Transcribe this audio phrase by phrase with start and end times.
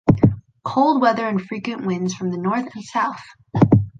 [0.63, 3.21] Cold weather and frequent winds from the north and south.